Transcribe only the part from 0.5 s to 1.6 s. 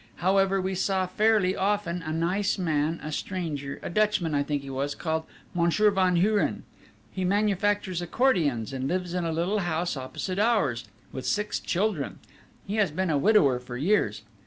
we saw fairly